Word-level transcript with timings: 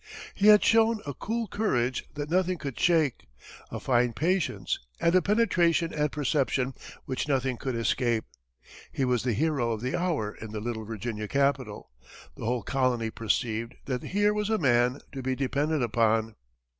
He 0.33 0.47
had 0.47 0.63
shown 0.63 0.99
a 1.05 1.13
cool 1.13 1.47
courage 1.47 2.05
that 2.15 2.31
nothing 2.31 2.57
could 2.57 2.79
shake, 2.79 3.27
a 3.69 3.79
fine 3.79 4.13
patience, 4.13 4.79
and 4.99 5.13
a 5.13 5.21
penetration 5.21 5.93
and 5.93 6.11
perception 6.11 6.73
which 7.05 7.27
nothing 7.27 7.55
could 7.55 7.75
escape. 7.75 8.23
He 8.91 9.05
was 9.05 9.21
the 9.21 9.33
hero 9.33 9.73
of 9.73 9.81
the 9.81 9.95
hour 9.95 10.33
in 10.33 10.53
the 10.53 10.59
little 10.59 10.85
Virginia 10.85 11.27
capital; 11.27 11.91
the 12.35 12.45
whole 12.45 12.63
colony 12.63 13.11
perceived 13.11 13.75
that 13.85 14.01
here 14.01 14.33
was 14.33 14.49
a 14.49 14.57
man 14.57 15.01
to 15.11 15.21
be 15.21 15.35
depended 15.35 15.83
upon. 15.83 16.35